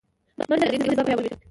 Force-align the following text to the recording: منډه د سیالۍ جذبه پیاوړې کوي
منډه 0.49 0.65
د 0.65 0.69
سیالۍ 0.71 0.85
جذبه 0.89 1.03
پیاوړې 1.07 1.29
کوي 1.29 1.37